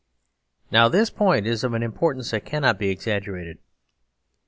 [0.71, 3.59] Now this point is of an importance that cannot be exaggerated.